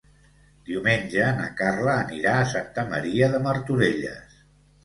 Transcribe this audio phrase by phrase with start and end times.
[0.69, 4.43] Diumenge na Carla anirà a Santa Maria de Martorelles.